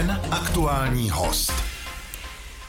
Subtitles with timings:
[0.00, 1.52] Den aktuální host.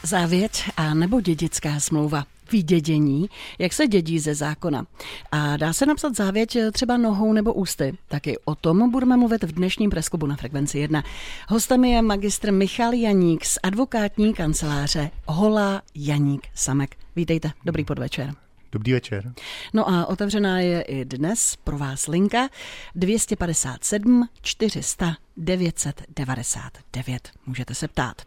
[0.02, 4.86] Závěť a nebo dědická smlouva vydědění, jak se dědí ze zákona.
[5.30, 7.98] A dá se napsat závěť třeba nohou nebo ústy.
[8.08, 11.02] Taky o tom budeme mluvit v dnešním presklubu na Frekvenci 1.
[11.48, 16.96] Hostem je magistr Michal Janík z advokátní kanceláře Hola Janík Samek.
[17.16, 18.34] Vítejte, dobrý podvečer.
[18.72, 19.32] Dobrý večer.
[19.74, 22.48] No a otevřená je i dnes pro vás linka
[22.94, 27.30] 257 400 999.
[27.46, 28.22] Můžete se ptát.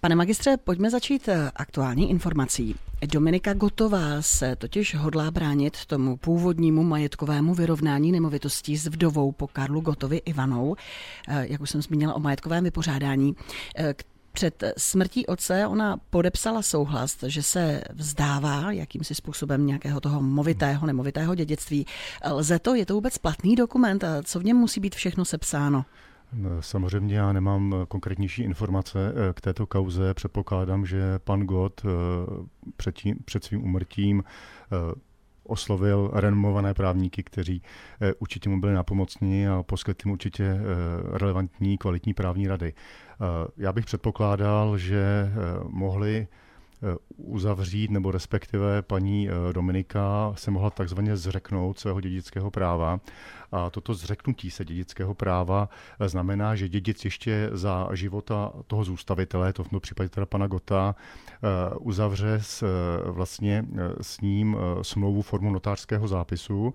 [0.00, 2.74] Pane magistře, pojďme začít eh, aktuální informací.
[3.06, 9.80] Dominika Gotová se totiž hodlá bránit tomu původnímu majetkovému vyrovnání nemovitostí s vdovou po Karlu
[9.80, 10.76] Gotovi Ivanou,
[11.28, 13.36] eh, jak už jsem zmínila o majetkovém vypořádání,
[13.76, 13.94] eh,
[14.32, 21.34] před smrtí otce ona podepsala souhlas, že se vzdává jakýmsi způsobem nějakého toho movitého, nemovitého
[21.34, 21.86] dědictví.
[22.30, 22.74] Lze to?
[22.74, 24.04] Je to vůbec platný dokument?
[24.04, 25.84] A co v něm musí být všechno sepsáno?
[26.60, 30.14] Samozřejmě já nemám konkrétnější informace eh, k této kauze.
[30.14, 31.88] Předpokládám, že pan Gott eh,
[32.76, 34.76] před, tím, před svým umrtím eh,
[35.44, 37.62] oslovil renomované právníky, kteří
[38.18, 40.60] určitě mu byli napomocní a poskytli mu určitě
[41.12, 42.72] relevantní, kvalitní právní rady.
[43.56, 45.32] Já bych předpokládal, že
[45.68, 46.28] mohli
[47.16, 53.00] uzavřít, nebo respektive paní Dominika se mohla takzvaně zřeknout svého dědického práva.
[53.52, 55.68] A toto zřeknutí se dědického práva
[56.00, 60.46] eh, znamená, že dědic ještě za života toho zůstavitele, to v tom případě teda pana
[60.46, 63.64] Gota, eh, uzavře s, eh, vlastně
[64.00, 66.74] s ním smlouvu formu notářského zápisu